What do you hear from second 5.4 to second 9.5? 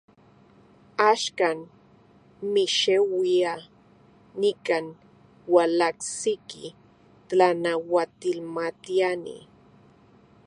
ualajsiki tlanauatilmatiani.